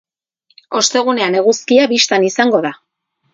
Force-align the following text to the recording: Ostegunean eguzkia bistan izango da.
Ostegunean 0.79 1.37
eguzkia 1.41 1.85
bistan 1.93 2.27
izango 2.31 2.63
da. 2.69 2.73